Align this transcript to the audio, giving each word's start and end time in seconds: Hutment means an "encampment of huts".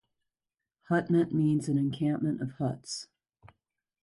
Hutment 0.89 1.31
means 1.31 1.69
an 1.69 1.77
"encampment 1.77 2.41
of 2.41 2.53
huts". 2.53 3.07